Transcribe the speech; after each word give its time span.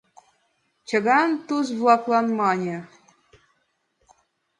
Цыган 0.87 1.29
Туз-влаклан 1.47 2.27
мане: 2.39 2.77